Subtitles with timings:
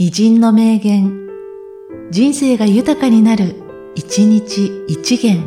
[0.00, 1.28] 偉人の名言、
[2.12, 3.56] 人生が豊かになる、
[3.96, 5.42] 一日一元。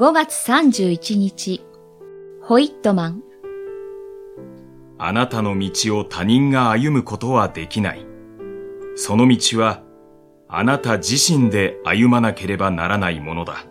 [0.00, 1.64] 5月31日、
[2.42, 3.22] ホイットマン。
[4.98, 8.04] あなたの道を他人が歩むことはできない。
[8.96, 9.84] その道は、
[10.48, 13.64] あなた自身で歩まなければならないものだ。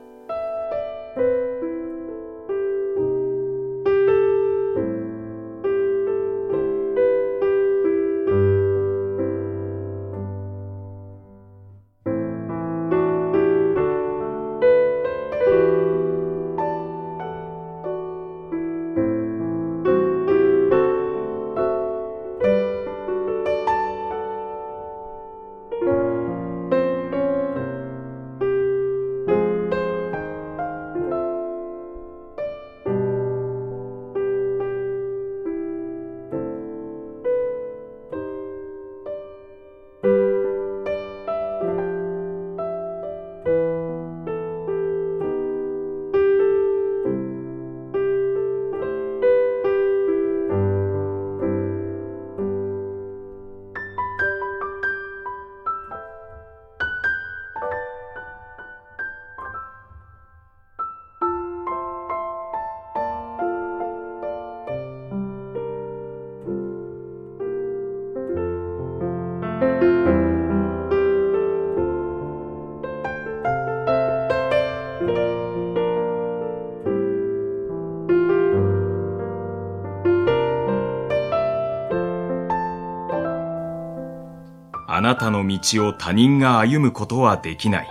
[85.02, 87.88] あなたの道を他人が歩むことはできない。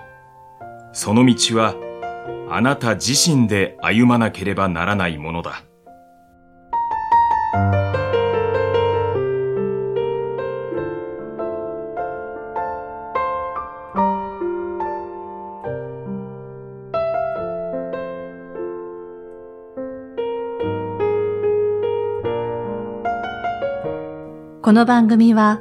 [0.93, 1.75] その道は、
[2.49, 5.65] あなた自身で歩まなければならないものだ。
[24.63, 25.61] この番組は、